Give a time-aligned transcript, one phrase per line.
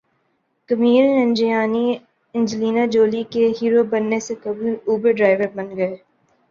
[0.69, 1.87] Kumail Nanjiani
[2.35, 5.95] Angelina Jolie کے hero بننے سے قبل اوبر ڈرائیور بن گئے